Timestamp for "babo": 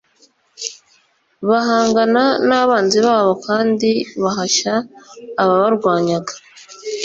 3.07-3.31